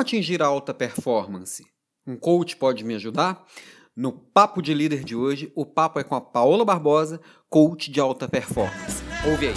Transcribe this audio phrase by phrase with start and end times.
[0.00, 1.62] Atingir a alta performance?
[2.06, 3.44] Um coach pode me ajudar?
[3.94, 8.00] No Papo de Líder de hoje, o papo é com a Paola Barbosa, coach de
[8.00, 9.04] alta performance.
[9.30, 9.54] Ouve aí.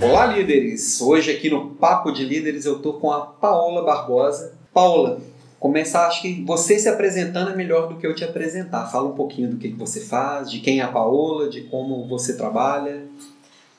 [0.00, 1.02] Olá, líderes!
[1.02, 4.54] Hoje aqui no Papo de Líderes eu tô com a Paola Barbosa.
[4.72, 5.20] Paola,
[5.58, 8.86] começar, acho que você se apresentando é melhor do que eu te apresentar.
[8.86, 12.38] Fala um pouquinho do que você faz, de quem é a Paola, de como você
[12.38, 13.06] trabalha.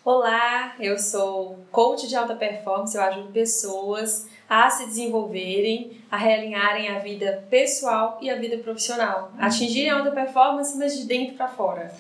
[0.03, 6.89] Olá, eu sou coach de alta performance, eu ajudo pessoas a se desenvolverem, a realinharem
[6.89, 11.47] a vida pessoal e a vida profissional, atingirem a alta performance, mas de dentro para
[11.47, 11.93] fora.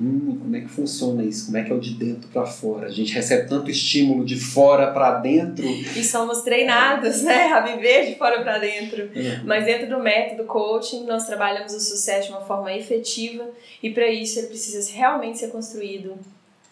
[0.00, 1.44] Hum, como é que funciona isso?
[1.44, 2.86] Como é que é o de dentro para fora?
[2.86, 5.66] A gente recebe tanto estímulo de fora para dentro.
[5.66, 9.10] E somos treinados, né, a viver de fora para dentro.
[9.14, 9.42] É.
[9.44, 13.46] Mas dentro do método coaching, nós trabalhamos o sucesso de uma forma efetiva
[13.82, 16.16] e para isso ele precisa realmente ser construído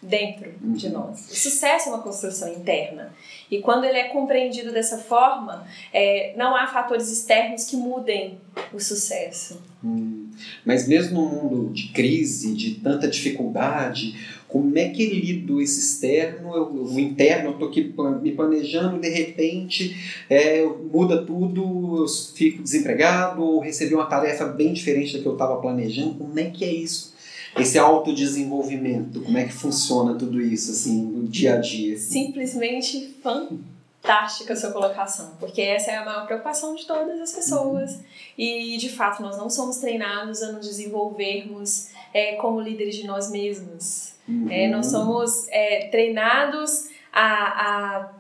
[0.03, 0.73] dentro uhum.
[0.73, 1.29] de nós.
[1.31, 3.13] O sucesso é uma construção interna.
[3.51, 8.39] E quando ele é compreendido dessa forma, é, não há fatores externos que mudem
[8.73, 9.61] o sucesso.
[9.85, 10.31] Hum.
[10.65, 14.15] Mas mesmo no mundo de crise, de tanta dificuldade,
[14.51, 19.09] como é que lido esse externo, eu, o interno, eu estou aqui me planejando, de
[19.09, 19.97] repente
[20.29, 25.35] é, muda tudo, eu fico desempregado ou recebi uma tarefa bem diferente da que eu
[25.35, 27.10] estava planejando, como é que é isso?
[27.57, 31.99] Esse autodesenvolvimento, como é que funciona tudo isso, assim, no dia a dia?
[31.99, 37.93] Simplesmente fantástica a sua colocação, porque essa é a maior preocupação de todas as pessoas.
[37.93, 38.03] Uhum.
[38.39, 43.31] E, de fato, nós não somos treinados a nos desenvolvermos é, como líderes de nós
[43.31, 44.13] mesmos.
[44.29, 44.47] Uhum.
[44.49, 48.13] É, nós somos é, treinados a, a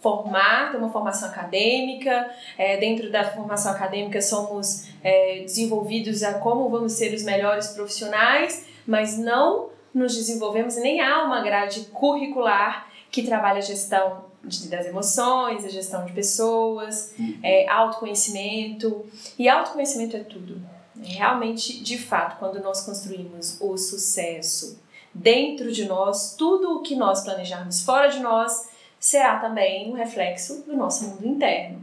[0.00, 2.30] formar, ter uma formação acadêmica.
[2.56, 8.75] É, dentro da formação acadêmica, somos é, desenvolvidos a como vamos ser os melhores profissionais
[8.86, 14.86] mas não nos desenvolvemos, nem há uma grade curricular que trabalha a gestão de, das
[14.86, 17.38] emoções, a gestão de pessoas, uhum.
[17.42, 19.06] é, autoconhecimento.
[19.38, 20.60] E autoconhecimento é tudo.
[21.02, 24.80] É realmente, de fato, quando nós construímos o sucesso
[25.12, 28.68] dentro de nós, tudo o que nós planejarmos fora de nós
[29.00, 31.80] será também um reflexo do nosso mundo interno.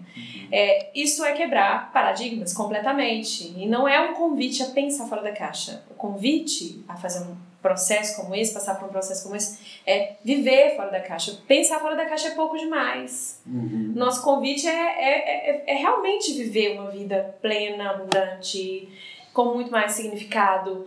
[0.55, 3.55] É, isso é quebrar paradigmas completamente.
[3.57, 5.83] E não é um convite a pensar fora da caixa.
[5.89, 10.13] O convite a fazer um processo como esse, passar por um processo como esse, é
[10.23, 11.39] viver fora da caixa.
[11.47, 13.41] Pensar fora da caixa é pouco demais.
[13.47, 13.93] Uhum.
[13.95, 18.87] Nosso convite é, é, é, é realmente viver uma vida plena, abundante,
[19.33, 20.85] com muito mais significado,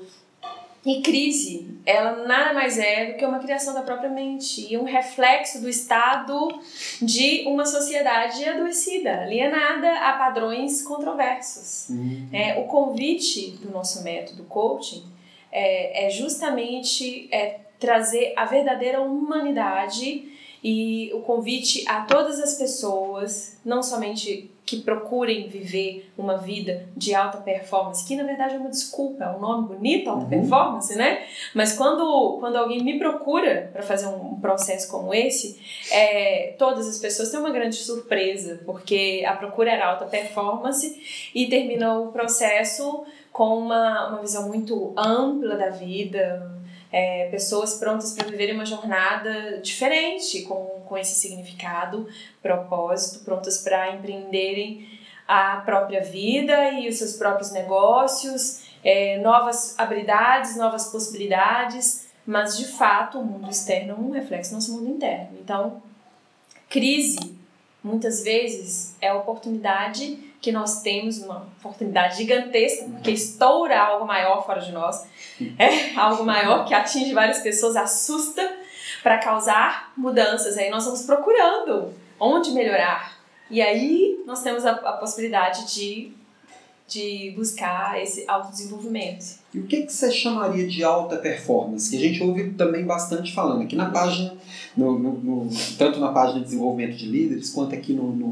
[0.87, 4.85] e crise, ela nada mais é do que uma criação da própria mente e um
[4.85, 6.61] reflexo do estado
[7.03, 11.89] de uma sociedade adoecida, alienada a padrões controversos.
[11.91, 12.29] Uhum.
[12.33, 15.03] É, o convite do nosso método coaching
[15.51, 20.33] é, é justamente é, trazer a verdadeira humanidade
[20.63, 27.15] e o convite a todas as pessoas, não somente que procurem viver uma vida de
[27.15, 30.28] alta performance, que na verdade é uma desculpa, é um nome bonito, alta uhum.
[30.28, 31.22] performance, né?
[31.54, 35.60] Mas quando, quando alguém me procura para fazer um processo como esse,
[35.93, 41.47] é, todas as pessoas têm uma grande surpresa, porque a procura era alta performance e
[41.47, 46.56] terminou o processo com uma, uma visão muito ampla da vida,
[46.99, 52.09] é, pessoas prontas para viverem uma jornada diferente, com, com esse significado,
[52.41, 54.99] propósito, prontas para empreenderem
[55.29, 62.65] a própria vida e os seus próprios negócios, é, novas habilidades, novas possibilidades, mas de
[62.65, 65.37] fato o mundo externo é um reflexo do nosso mundo interno.
[65.39, 65.83] Então,
[66.71, 67.37] crise
[67.85, 74.45] muitas vezes é a oportunidade que nós temos, uma oportunidade gigantesca, porque estoura algo maior
[74.45, 75.05] fora de nós,
[75.59, 78.57] é algo maior que atinge várias pessoas, assusta
[79.03, 80.57] para causar mudanças.
[80.57, 83.17] Aí nós vamos procurando onde melhorar.
[83.51, 86.13] E aí nós temos a, a possibilidade de,
[86.89, 89.37] de buscar esse autodesenvolvimento.
[89.55, 91.89] E o que, que você chamaria de alta performance?
[91.89, 94.37] Que a gente ouve também bastante falando aqui na página,
[94.77, 98.31] no, no, no tanto na página de desenvolvimento de líderes, quanto aqui no, no,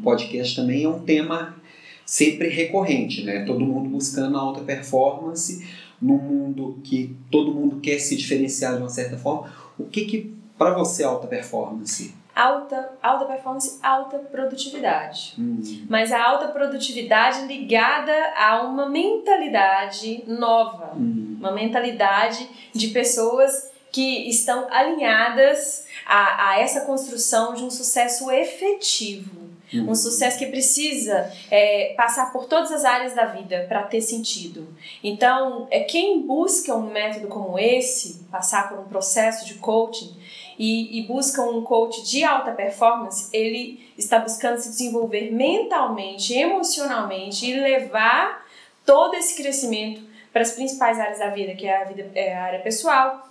[0.00, 1.56] podcast também, é um tema
[2.04, 3.44] sempre recorrente, né?
[3.44, 5.66] Todo mundo buscando a alta performance
[6.00, 9.52] num mundo que todo mundo quer se diferenciar de uma certa forma.
[9.78, 12.14] O que que para você é alta performance?
[12.40, 15.34] alta, alta performance, alta produtividade.
[15.38, 15.60] Hum.
[15.88, 21.36] Mas a alta produtividade ligada a uma mentalidade nova, hum.
[21.38, 29.39] uma mentalidade de pessoas que estão alinhadas a, a essa construção de um sucesso efetivo.
[29.72, 29.90] Hum.
[29.90, 34.66] Um sucesso que precisa é, passar por todas as áreas da vida para ter sentido.
[35.02, 40.14] Então, é quem busca um método como esse, passar por um processo de coaching,
[40.60, 47.46] e, e busca um coach de alta performance, ele está buscando se desenvolver mentalmente, emocionalmente
[47.46, 48.46] e levar
[48.84, 52.44] todo esse crescimento para as principais áreas da vida, que é a vida é a
[52.44, 53.26] área pessoal,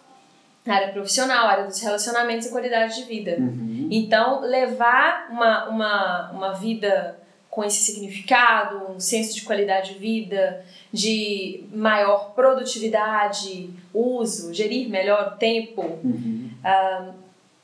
[0.67, 3.35] a área profissional, a área dos relacionamentos e qualidade de vida.
[3.39, 3.78] Uhum.
[3.89, 7.17] Então, levar uma, uma, uma vida
[7.49, 10.63] com esse significado, um senso de qualidade de vida,
[10.93, 16.49] de maior produtividade, uso, gerir melhor o tempo, Uhum.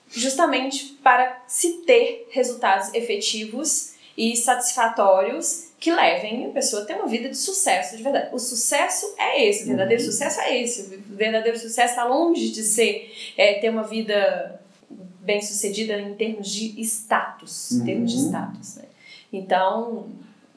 [0.10, 7.07] justamente para se ter resultados efetivos e satisfatórios que levem a pessoa a ter uma
[7.07, 8.30] vida de sucesso de verdade.
[8.33, 10.12] O sucesso é esse, o verdadeiro Uhum.
[10.12, 10.95] sucesso é esse.
[10.95, 14.60] O verdadeiro sucesso está longe de ser é, ter uma vida
[15.25, 18.25] bem sucedida em termos de status, em termos de Uhum.
[18.27, 18.83] status, né?
[19.33, 20.07] Então,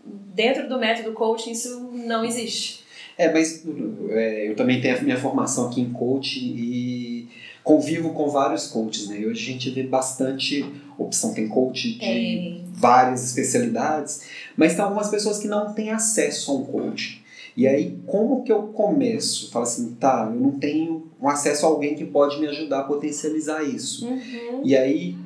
[0.04, 2.84] dentro do método coaching isso não existe.
[3.16, 3.64] É, mas
[4.10, 7.28] é, eu também tenho a minha formação aqui em coaching e
[7.64, 9.20] convivo com vários coaches, né?
[9.20, 10.64] E hoje a gente vê bastante
[10.96, 11.34] opção.
[11.34, 12.64] Tem coach de Tem.
[12.72, 14.22] várias especialidades,
[14.56, 17.17] mas tem algumas pessoas que não têm acesso a um coach.
[17.58, 19.50] E aí, como que eu começo?
[19.50, 22.84] Falo assim, tá, eu não tenho um acesso a alguém que pode me ajudar a
[22.84, 24.06] potencializar isso.
[24.06, 24.60] Uhum.
[24.62, 25.16] E aí,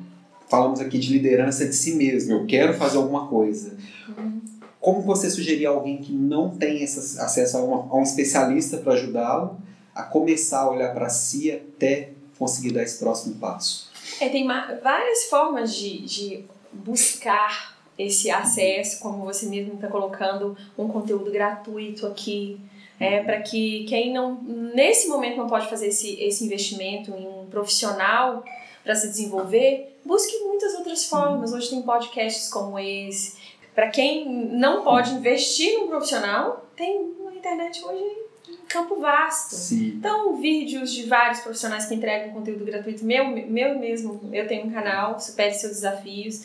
[0.49, 3.77] falamos aqui de liderança de si mesmo, eu quero fazer alguma coisa.
[4.17, 4.41] Uhum.
[4.79, 8.77] Como você sugerir a alguém que não tem esse acesso a, uma- a um especialista
[8.77, 9.57] para ajudá-lo
[9.93, 13.91] a começar a olhar para si até conseguir dar esse próximo passo?
[14.19, 20.87] É, tem várias formas de, de buscar esse acesso, como você mesmo está colocando, um
[20.87, 22.59] conteúdo gratuito aqui,
[22.99, 27.45] é, para que quem não, nesse momento não pode fazer esse, esse investimento em um
[27.47, 28.43] profissional
[28.83, 31.53] para se desenvolver, busque muitas outras formas.
[31.53, 33.37] Hoje tem podcasts como esse.
[33.73, 38.03] Para quem não pode investir num profissional, tem na internet hoje
[38.49, 39.55] um campo vasto.
[39.55, 39.93] Sim.
[39.97, 43.03] Então, vídeos de vários profissionais que entregam conteúdo gratuito.
[43.03, 46.43] Meu, meu mesmo, eu tenho um canal, Supere Seus Desafios,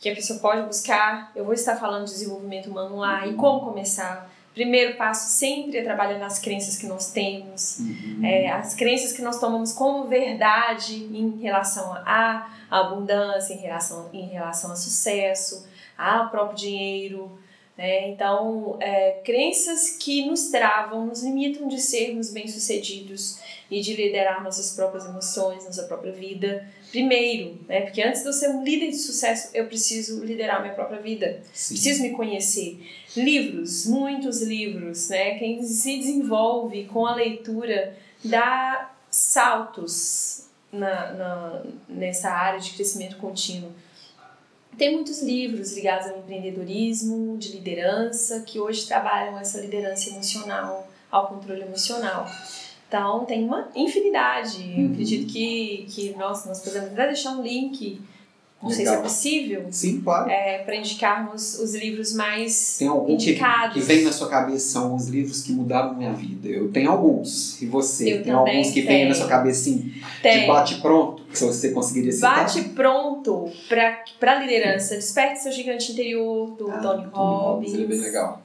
[0.00, 1.32] que a pessoa pode buscar.
[1.34, 4.30] Eu vou estar falando de desenvolvimento humano lá e como começar.
[4.54, 8.20] Primeiro passo sempre é trabalhar nas crenças que nós temos, Uhum.
[8.24, 14.26] é, as crenças que nós tomamos como verdade em relação à abundância, em relação, em
[14.26, 15.64] relação a sucesso,
[15.96, 17.38] ao próprio dinheiro.
[17.76, 18.08] Né?
[18.10, 23.38] Então, é, crenças que nos travam, nos limitam de sermos bem-sucedidos
[23.70, 26.66] e de liderar nossas próprias emoções, nossa própria vida.
[26.90, 27.82] Primeiro, né?
[27.82, 31.42] porque antes de eu ser um líder de sucesso, eu preciso liderar minha própria vida.
[31.52, 31.74] Sim.
[31.74, 32.80] Preciso me conhecer.
[33.14, 35.38] Livros, muitos livros, né?
[35.38, 37.94] Quem se desenvolve com a leitura
[38.24, 43.72] dá saltos na, na, nessa área de crescimento contínuo.
[44.78, 51.26] Tem muitos livros ligados ao empreendedorismo, de liderança, que hoje trabalham essa liderança emocional, ao
[51.26, 52.26] controle emocional.
[52.88, 54.62] Então, tem uma infinidade.
[54.76, 54.92] Eu Uhum.
[54.92, 58.00] acredito que, que nossa, nós podemos até deixar um link,
[58.62, 59.02] não sei se é Legal.
[59.04, 60.28] possível, Sim, claro.
[60.30, 63.74] é, para indicarmos os livros mais Tem algum que, indicados.
[63.74, 66.48] que vem na sua cabeça, são os livros que mudaram minha vida.
[66.48, 67.60] Eu tenho alguns.
[67.62, 68.14] E você?
[68.14, 69.08] Eu tem alguns que vêm tenho.
[69.10, 70.46] na sua cabeça assim, de Tem.
[70.46, 72.38] bate pronto, que você conseguiria citar?
[72.38, 73.48] Bate pronto
[74.18, 74.96] para liderança.
[74.96, 77.74] Desperte seu gigante interior, do Ah, Tony Robbins.
[77.74, 78.42] Ele é bem legal.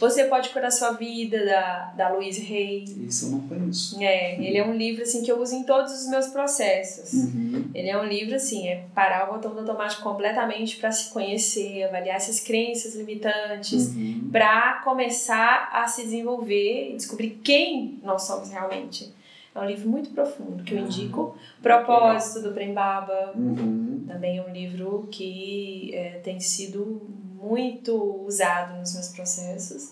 [0.00, 2.84] Você pode curar sua vida, da, da Louise Hay.
[3.06, 4.02] Isso eu não conheço.
[4.02, 7.12] É, ele é um livro assim que eu uso em todos os meus processos.
[7.12, 7.70] Uhum.
[7.74, 11.84] Ele é um livro assim, é parar o botão do automático completamente para se conhecer,
[11.84, 14.28] avaliar essas crenças limitantes, Uhum.
[14.32, 19.12] para começar a se desenvolver e descobrir quem nós somos realmente.
[19.54, 21.34] É um livro muito profundo que eu indico.
[21.62, 24.04] Propósito do Prembaba Uhum.
[24.06, 27.00] também é um livro que é, tem sido
[27.40, 29.90] muito usado nos meus processos.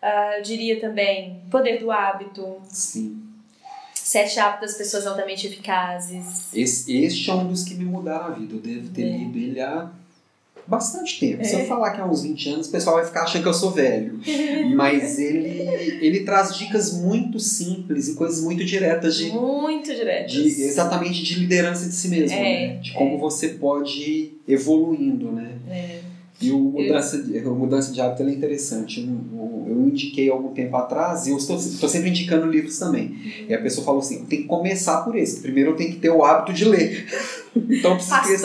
[0.00, 3.18] Ah, eu diria também Poder do Hábito, Sim.
[3.94, 6.52] Sete Hábitos das Pessoas Altamente Eficazes.
[6.52, 8.54] Esse, este é um dos que me mudaram a vida.
[8.54, 9.16] Eu devo ter É.
[9.16, 9.88] lido ele há
[10.66, 11.44] bastante tempo.
[11.44, 11.62] Se É.
[11.62, 13.70] eu falar que há uns 20 anos, o pessoal vai ficar achando que eu sou
[13.70, 14.20] velho.
[14.74, 20.32] Mas ele, ele traz dicas muito simples e coisas muito diretas de, Muito diretas.
[20.32, 22.76] de exatamente de liderança de si mesmo, É, né?
[22.78, 25.52] De como você pode ir evoluindo, né?
[25.68, 25.91] É.
[26.72, 29.00] O mudança de, o mudança de hábito é interessante.
[29.00, 33.14] Eu, eu, indiquei algum tempo atrás e eu estou, estou sempre indicando livros também.
[33.48, 35.40] E a pessoa falou assim: tem que começar por esse.
[35.40, 37.06] Primeiro eu tenho que ter o hábito de ler.
[37.54, 38.38] então todo saber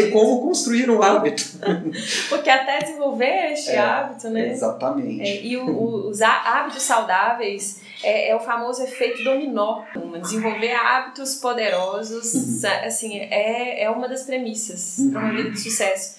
[0.00, 0.12] sentido.
[0.12, 1.44] como construir um hábito.
[2.30, 3.78] Porque até desenvolver este É.
[3.78, 4.50] hábito, né?
[4.50, 5.20] Exatamente.
[5.22, 9.82] É, e o- o- os há- hábitos saudáveis é, é o famoso efeito dominó.
[10.22, 12.60] Desenvolver hábitos poderosos, Uhum.
[12.86, 15.10] assim, é, é uma das premissas Uhum.
[15.10, 16.16] para uma vida de sucesso,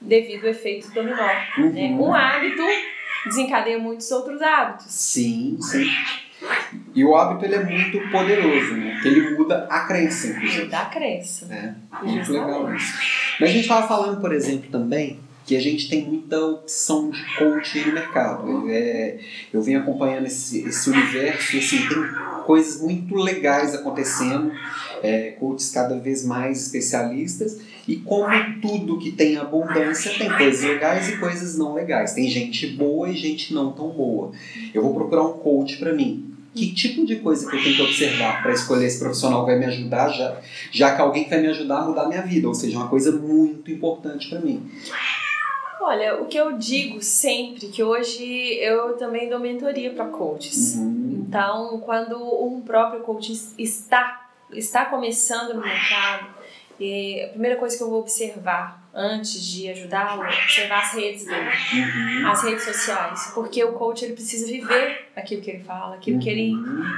[0.00, 1.28] devido ao efeito dominó.
[1.58, 1.72] Uhum.
[1.72, 1.96] né?
[1.98, 2.62] Um hábito
[3.26, 4.86] desencadeia muitos outros hábitos.
[4.88, 5.90] Sim, sim.
[6.94, 8.92] E o hábito ele é muito poderoso, né?
[8.92, 10.64] Porque ele muda a crença, inclusive.
[10.64, 11.46] Muda a crença.
[11.52, 11.74] É,
[12.04, 12.94] muito legal isso.
[13.40, 17.22] Mas a gente estava falando, por exemplo, também que a gente tem muita opção de
[17.36, 18.68] coach no mercado.
[18.68, 19.18] É,
[19.52, 21.98] eu vim acompanhando esse, esse universo e assim, tem
[22.44, 24.52] coisas muito legais acontecendo,
[25.02, 27.60] é, coaches cada vez mais especialistas.
[27.86, 32.14] E como tudo que tem abundância, tem coisas legais e coisas não legais.
[32.14, 34.32] Tem gente boa e gente não tão boa.
[34.74, 36.34] Eu vou procurar um coach para mim.
[36.54, 39.58] Que tipo de coisa que eu tenho que observar para escolher esse profissional que vai
[39.60, 40.40] me ajudar, já,
[40.72, 42.48] já que alguém vai me ajudar a mudar a minha vida?
[42.48, 44.68] Ou seja, uma coisa muito importante para mim.
[45.78, 48.24] Olha, o que eu digo sempre, que hoje
[48.54, 50.74] eu também dou mentoria para coaches.
[50.76, 51.26] Uhum.
[51.28, 56.35] Então, quando um próprio coach está, está começando no mercado,
[56.78, 61.24] e a primeira coisa que eu vou observar antes de ajudá-lo é observar as redes
[61.26, 62.28] dele, Uhum.
[62.30, 66.28] as redes sociais, porque o coach ele precisa viver aquilo que ele fala, aquilo que
[66.28, 66.52] ele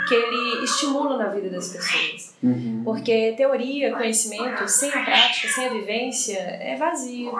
[0.06, 2.36] que ele estimula na vida das pessoas.
[2.42, 2.82] Uhum.
[2.84, 7.32] Porque teoria, conhecimento, sem a prática, sem a vivência, é vazio.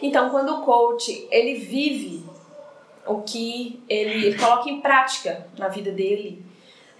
[0.00, 2.24] Então, quando o coach ele vive
[3.06, 6.44] o que ele, ele coloca em prática na vida dele,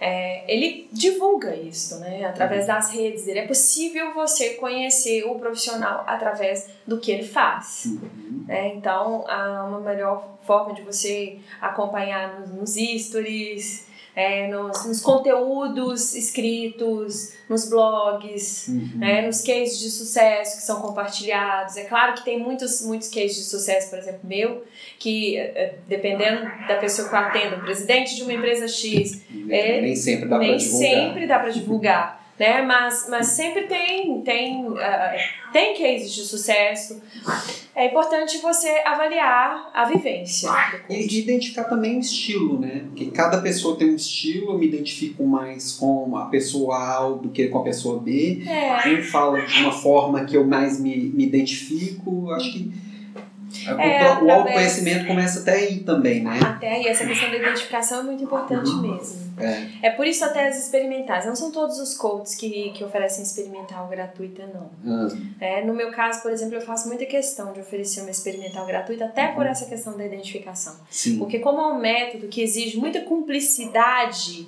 [0.03, 2.25] é, ele divulga isso, né?
[2.25, 3.37] Através das redes dele.
[3.37, 7.83] É possível você conhecer o profissional através do que ele faz.
[7.85, 8.45] Uhum.
[8.47, 8.73] né?
[8.73, 16.13] Então, há uma melhor forma de você acompanhar nos, nos stories, é, nos, nos conteúdos
[16.15, 18.91] escritos, nos blogs, Uhum.
[18.95, 21.77] né, nos cases de sucesso que são compartilhados.
[21.77, 24.63] É claro que tem muitos, muitos cases de sucesso, por exemplo, meu,
[24.99, 29.95] que eh, dependendo da pessoa que eu atendo, presidente de uma empresa X, É, nem
[29.95, 30.89] sempre dá nem para divulgar.
[30.89, 32.20] sempre dá para divulgar.
[32.41, 32.59] Né?
[32.63, 35.13] Mas, mas sempre tem, tem, ah,
[35.53, 36.99] tem cases de sucesso.
[37.75, 40.49] É importante você avaliar a vivência.
[40.89, 42.81] E identificar também o estilo, né?
[42.87, 47.29] Porque cada pessoa tem um estilo, eu me identifico mais com a pessoa A do
[47.29, 48.41] que com a pessoa B.
[48.47, 52.31] É, Um fala de uma forma que eu mais me, me identifico.
[52.31, 52.73] Acho que
[53.67, 56.39] o É, o através- autoconhecimento começa até aí também, né?
[56.41, 59.30] até aí, essa questão da identificação é muito importante mesmo.
[59.43, 59.69] É.
[59.83, 61.25] É por isso até as experimentais.
[61.25, 64.69] Não são todos os coaches que, que oferecem experimental gratuita, não.
[64.85, 65.07] Ah,
[65.39, 69.05] É, no meu caso, por exemplo, eu faço muita questão de oferecer uma experimental gratuita,
[69.05, 70.75] até por essa questão da identificação.
[70.89, 71.17] sim.
[71.17, 74.47] Porque como é um método que exige muita cumplicidade,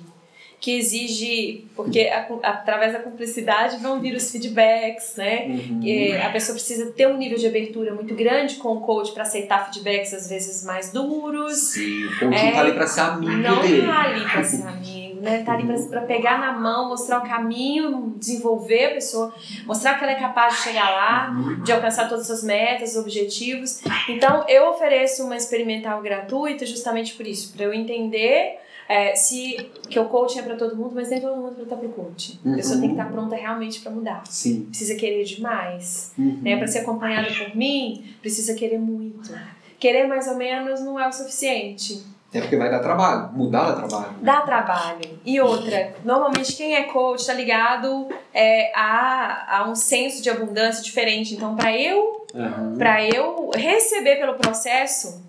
[0.60, 5.46] que exige, porque a- através da cumplicidade vão vir os feedbacks, né?
[5.46, 5.80] Uhum.
[5.82, 9.24] E a pessoa precisa ter um nível de abertura muito grande com o coach para
[9.24, 11.52] aceitar feedbacks às vezes mais duros.
[11.58, 13.86] Sim, o coaching É, tá ali pra ser amigo Não dele.
[13.86, 15.42] tá ali para ser amigo, né?
[15.42, 19.34] Tá ali para pegar na mão, mostrar o caminho, desenvolver a pessoa,
[19.66, 21.62] mostrar que ela é capaz de chegar lá, Uhum.
[21.62, 23.80] de alcançar todas as suas metas, objetivos.
[24.08, 29.98] Então, eu ofereço uma experimental gratuita justamente por isso, para eu entender é, se que
[29.98, 32.38] o coaching é para todo mundo, mas nem todo mundo está para o coaching.
[32.44, 32.80] A pessoa Uhum.
[32.82, 34.22] tem que estar pronta realmente para mudar.
[34.28, 34.66] Sim.
[34.66, 36.12] Precisa querer demais.
[36.18, 36.38] Uhum.
[36.42, 36.54] Né?
[36.58, 39.32] Para ser acompanhada por mim, precisa querer muito.
[39.78, 42.02] Querer mais ou menos não é o suficiente.
[42.34, 43.30] É porque vai dar trabalho.
[43.32, 44.14] Mudar dá trabalho.
[44.20, 45.20] Dá trabalho.
[45.24, 50.82] E outra, normalmente quem é coach está ligado é, a, a um senso de abundância
[50.82, 51.34] diferente.
[51.34, 52.76] Então, para eu, Uhum.
[52.76, 55.22] para eu receber pelo processo,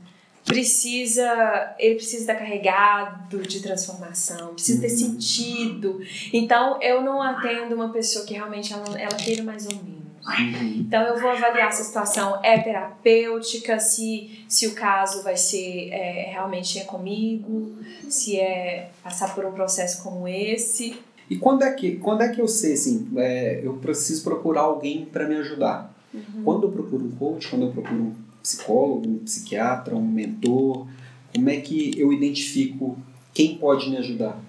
[0.44, 4.98] precisa ele precisa estar carregado de transformação, precisa ter Uhum.
[4.98, 6.02] sentido.
[6.34, 10.05] Então, eu não atendo uma pessoa que realmente ela, ela queira mais ou menos.
[10.28, 10.80] Uhum.
[10.80, 15.90] Então eu vou avaliar se a situação é terapêutica, se, se o caso vai ser
[15.92, 17.76] é, realmente é comigo,
[18.10, 20.96] se é passar por um processo como esse.
[21.30, 25.06] E quando é que, quando é que eu sei assim, é, eu preciso procurar alguém
[25.06, 25.94] para me ajudar?
[26.14, 26.44] Uhum.
[26.44, 30.88] Quando eu procuro um coach, quando eu procuro um psicólogo, um psiquiatra, um mentor,
[31.34, 32.98] como é que eu identifico
[33.34, 34.40] quem pode me ajudar?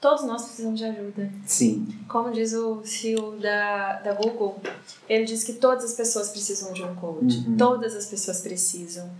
[0.00, 1.30] Todos nós precisamos de ajuda.
[1.44, 1.86] Sim.
[2.08, 4.58] Como diz o CEO da, da Google,
[5.06, 7.36] ele diz que todas as pessoas precisam de um coach.
[7.46, 7.56] Uhum.
[7.58, 9.10] Todas as pessoas precisam.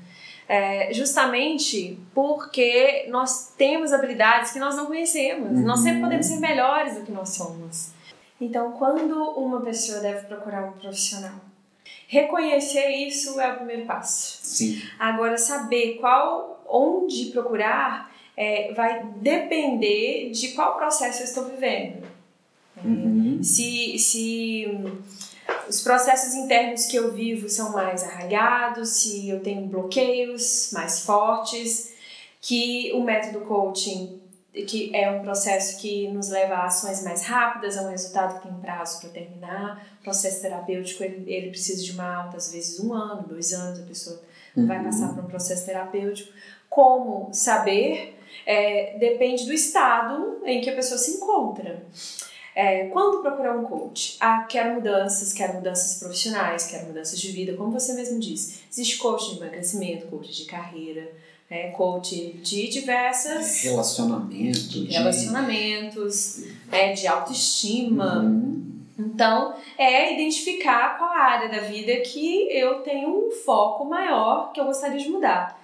[0.49, 5.51] É, justamente porque nós temos habilidades que nós não conhecemos.
[5.51, 5.65] Uhum.
[5.65, 7.91] Nós sempre podemos ser melhores do que nós somos.
[8.41, 11.39] Então, quando uma pessoa deve procurar um profissional,
[12.09, 14.39] reconhecer isso é o primeiro passo.
[14.43, 14.81] Sim.
[14.99, 22.03] Agora, saber qual, onde procurar, é, vai depender de qual processo eu estou vivendo.
[22.85, 23.43] Uhum.
[23.43, 24.99] Se, se hum,
[25.69, 31.93] os processos internos que eu vivo são mais arraigados, se eu tenho bloqueios mais fortes,
[32.41, 34.19] que o método coaching,
[34.67, 38.49] que é um processo que nos leva a ações mais rápidas, a um resultado que
[38.49, 39.87] tem prazo para terminar.
[40.01, 43.79] O processo terapêutico, ele, ele precisa de uma alta, às vezes um ano, dois anos,
[43.79, 44.21] a pessoa
[44.57, 44.85] vai Uhum.
[44.85, 46.33] passar por um processo terapêutico.
[46.69, 48.19] Como saber
[48.50, 51.87] é, depende do estado em que a pessoa se encontra.
[52.52, 54.16] É, quando procurar um coach?
[54.19, 58.62] Ah, quero mudanças, quero mudanças profissionais, quero mudanças de vida, como você mesmo disse.
[58.69, 61.12] Existe coach de emagrecimento, coach de carreira,
[61.49, 63.62] é, coach de diversas...
[63.62, 64.69] Relacionamentos.
[64.69, 68.19] De relacionamentos, é, de autoestima.
[68.19, 68.80] Uhum.
[68.99, 74.61] Então, é identificar qual a área da vida que eu tenho um foco maior que
[74.61, 75.57] eu gostaria de mudar.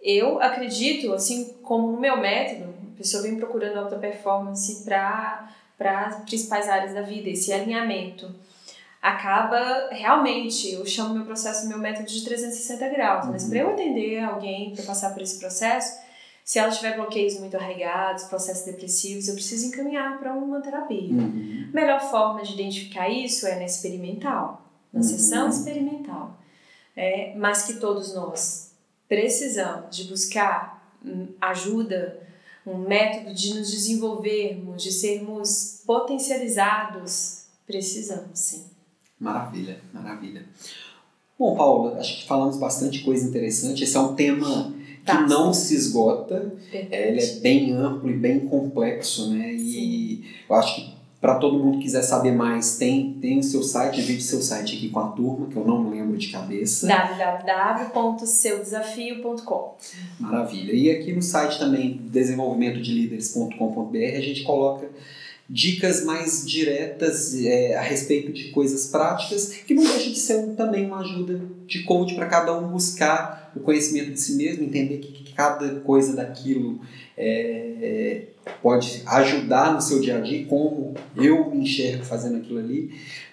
[0.00, 6.16] Eu acredito, assim como no meu método, a pessoa vem procurando alta performance para as
[6.24, 8.32] principais áreas da vida, esse alinhamento.
[9.02, 14.22] Acaba realmente, eu chamo meu processo, meu método de 360 graus, mas para eu atender
[14.22, 15.98] alguém, para passar por esse processo,
[16.44, 21.12] se ela tiver bloqueios muito arraigados, processos depressivos, eu preciso encaminhar para uma terapia.
[21.12, 21.70] Uhum.
[21.74, 24.62] Melhor forma de identificar isso é na experimental,
[24.92, 25.02] na uhum.
[25.02, 26.38] sessão experimental.
[26.96, 28.67] É, mas que todos nós
[29.08, 32.20] precisamos de buscar hum, ajuda,
[32.66, 38.64] um método de nos desenvolvermos, de sermos potencializados, precisamos sim.
[39.18, 40.44] Maravilha, maravilha.
[41.38, 43.84] Bom, Paula, acho que falamos bastante coisa interessante.
[43.84, 44.74] Esse é um tema
[45.04, 46.52] que não se esgota.
[46.72, 49.52] É, ele é bem amplo e bem complexo, né?
[49.52, 50.24] E Sim.
[50.48, 53.96] eu acho que para todo mundo que quiser saber mais, tem, tem o seu site,
[53.96, 56.86] divide seu site aqui com a turma, que eu não lembro de cabeça.
[56.86, 59.74] www.seudesafio.com
[60.20, 60.72] Maravilha.
[60.72, 64.88] E aqui no site também, desenvolvimentodelideres.com.br, a gente coloca
[65.48, 70.86] dicas mais diretas é, a respeito de coisas práticas, que não deixa de ser também
[70.86, 75.10] uma ajuda de coach para cada um buscar o conhecimento de si mesmo, entender que,
[75.10, 76.80] que cada coisa daquilo
[77.16, 78.22] é,
[78.60, 82.90] pode ajudar no seu dia a dia, como eu me enxergo fazendo aquilo ali.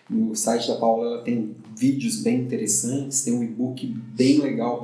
[0.07, 4.79] No site da Paula tem vídeos bem interessantes, tem um e-book bem legal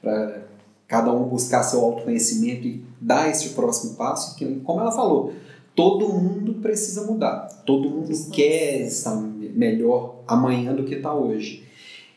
[0.00, 0.44] para
[0.86, 5.32] cada um buscar seu autoconhecimento e dar esse próximo passo, que, como ela falou,
[5.74, 7.48] todo mundo precisa mudar.
[7.66, 11.66] Todo mundo quer estar melhor amanhã do que está hoje.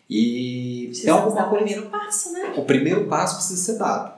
[0.08, 1.64] E é alguma coisa.
[1.64, 2.54] O primeiro passo, né?
[2.56, 4.15] O primeiro passo precisa ser dado.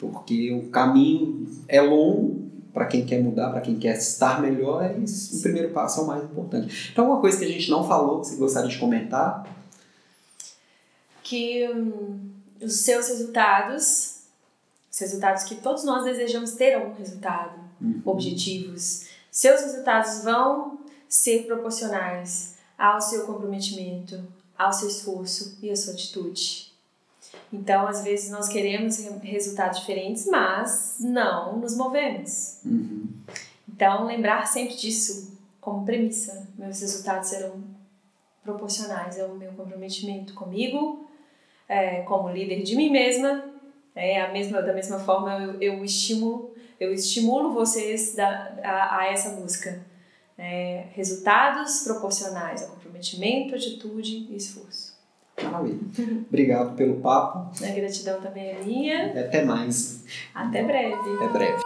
[0.00, 4.96] Porque o caminho é longo para quem quer mudar, para quem quer estar melhor, é
[4.98, 5.38] isso.
[5.38, 6.90] o primeiro passo é o mais importante.
[6.92, 9.44] Então, uma coisa que a gente não falou, que você gostaria de comentar?
[11.22, 14.20] Que hum, os seus resultados,
[14.90, 18.00] os resultados que todos nós desejamos ter algum resultado, uhum.
[18.04, 19.06] objetivos.
[19.30, 24.22] Seus resultados vão ser proporcionais ao seu comprometimento,
[24.56, 26.69] ao seu esforço e à sua atitude.
[27.52, 32.60] Então, às vezes, nós queremos resultados diferentes, mas não nos movemos.
[32.64, 33.08] Uhum.
[33.68, 36.48] Então, lembrar sempre disso como premissa.
[36.56, 37.62] Meus resultados serão
[38.42, 41.08] proporcionais ao meu comprometimento comigo,
[41.68, 43.44] é, como líder de mim mesma.
[43.94, 49.06] É, a mesma, da mesma forma, eu, eu estimulo eu estimulo vocês da, a, a
[49.12, 49.84] essa busca.
[50.38, 54.89] É, resultados proporcionais ao comprometimento, atitude e esforço.
[55.44, 55.78] Maravilha.
[56.28, 57.50] Obrigado pelo papo.
[57.64, 59.20] A gratidão também é minha.
[59.20, 60.04] Até mais.
[60.34, 60.94] Até breve.
[60.94, 61.62] Até breve.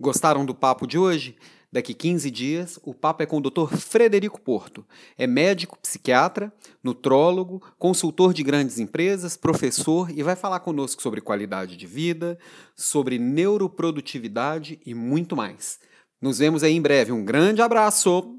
[0.00, 1.36] Gostaram do papo de hoje?
[1.72, 3.76] Daqui 15 dias, o papo é com o Dr.
[3.76, 4.84] Frederico Porto.
[5.16, 6.52] É médico, psiquiatra,
[6.82, 12.36] nutrólogo, consultor de grandes empresas, professor e vai falar conosco sobre qualidade de vida,
[12.74, 15.78] sobre neuroprodutividade e muito mais.
[16.20, 17.12] Nos vemos aí em breve.
[17.12, 18.36] Um grande abraço!